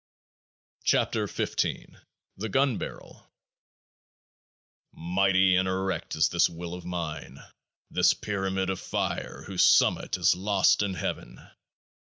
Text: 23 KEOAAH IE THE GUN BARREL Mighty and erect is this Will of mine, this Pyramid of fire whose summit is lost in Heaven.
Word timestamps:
23 0.89 1.27
KEOAAH 1.27 1.65
IE 1.67 1.95
THE 2.35 2.49
GUN 2.49 2.79
BARREL 2.79 3.29
Mighty 4.93 5.55
and 5.55 5.67
erect 5.67 6.15
is 6.15 6.29
this 6.29 6.49
Will 6.49 6.73
of 6.73 6.83
mine, 6.83 7.37
this 7.91 8.15
Pyramid 8.15 8.71
of 8.71 8.79
fire 8.79 9.43
whose 9.45 9.63
summit 9.63 10.17
is 10.17 10.33
lost 10.35 10.81
in 10.81 10.95
Heaven. 10.95 11.39